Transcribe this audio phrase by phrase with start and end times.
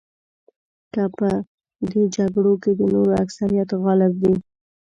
[0.93, 1.29] که په
[1.91, 4.35] دې جګړو کې د نورو اکثریت غالب وي.